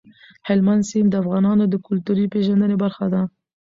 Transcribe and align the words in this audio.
هلمند 0.47 0.83
سیند 0.89 1.09
د 1.11 1.15
افغانانو 1.23 1.63
د 1.69 1.75
کلتوري 1.87 2.25
پیژندنې 2.33 2.75
برخه 2.83 3.05
ده. 3.13 3.21